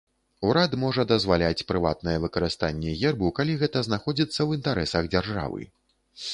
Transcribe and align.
Урад 0.51 0.71
можа 0.83 1.03
дазваляць 1.11 1.65
прыватнае 1.73 2.15
выкарыстанне 2.25 2.95
гербу, 3.03 3.31
калі 3.43 3.61
гэта 3.63 3.87
знаходзіцца 3.91 4.35
ў 4.47 4.63
інтарэсах 4.63 5.03
дзяржавы. 5.15 5.61